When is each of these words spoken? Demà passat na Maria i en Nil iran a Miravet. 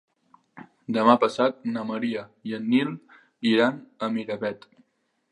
Demà 0.95 1.13
passat 1.23 1.59
na 1.75 1.83
Maria 1.89 2.23
i 2.51 2.55
en 2.59 2.65
Nil 2.71 2.89
iran 3.51 3.77
a 4.07 4.09
Miravet. 4.15 4.67